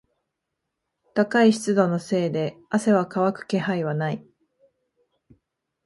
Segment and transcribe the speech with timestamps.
[1.13, 4.25] 高い湿度のせいで汗は乾く気配はない。